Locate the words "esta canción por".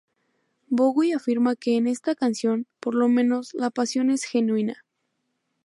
1.85-2.95